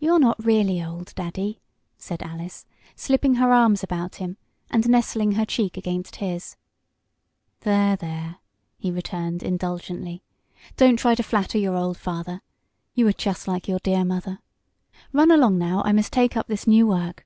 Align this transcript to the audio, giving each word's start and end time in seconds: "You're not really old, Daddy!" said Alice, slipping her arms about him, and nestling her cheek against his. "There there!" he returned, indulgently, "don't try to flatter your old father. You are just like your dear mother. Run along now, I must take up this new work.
"You're 0.00 0.18
not 0.18 0.44
really 0.44 0.82
old, 0.82 1.14
Daddy!" 1.14 1.60
said 1.98 2.20
Alice, 2.20 2.66
slipping 2.96 3.36
her 3.36 3.52
arms 3.52 3.84
about 3.84 4.16
him, 4.16 4.38
and 4.72 4.88
nestling 4.90 5.36
her 5.38 5.44
cheek 5.44 5.76
against 5.76 6.16
his. 6.16 6.56
"There 7.60 7.94
there!" 7.94 8.38
he 8.76 8.90
returned, 8.90 9.44
indulgently, 9.44 10.24
"don't 10.76 10.96
try 10.96 11.14
to 11.14 11.22
flatter 11.22 11.58
your 11.58 11.76
old 11.76 11.96
father. 11.96 12.42
You 12.94 13.06
are 13.06 13.12
just 13.12 13.46
like 13.46 13.68
your 13.68 13.78
dear 13.84 14.04
mother. 14.04 14.40
Run 15.12 15.30
along 15.30 15.58
now, 15.58 15.80
I 15.84 15.92
must 15.92 16.12
take 16.12 16.36
up 16.36 16.48
this 16.48 16.66
new 16.66 16.84
work. 16.88 17.24